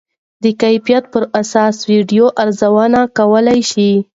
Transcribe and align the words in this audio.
د 0.43 0.45
کیفیت 0.61 1.03
پر 1.13 1.23
اساس 1.41 1.75
ویډیو 1.91 2.25
ارزونه 2.41 2.99
کولی 3.17 3.59
شئ. 3.71 3.91